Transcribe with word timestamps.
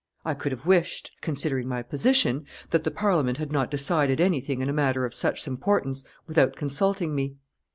I 0.25 0.33
could 0.33 0.51
have 0.51 0.65
wished, 0.65 1.11
considering 1.21 1.67
my 1.67 1.83
position, 1.83 2.45
that 2.71 2.83
the 2.85 2.89
Parliament 2.89 3.37
had 3.37 3.51
not 3.51 3.69
decided 3.69 4.19
anything 4.19 4.59
in 4.59 4.67
a 4.67 4.73
matter 4.73 5.05
of 5.05 5.13
such 5.13 5.45
importance 5.45 6.03
without 6.25 6.55
consulting 6.55 7.13
me. 7.13 7.35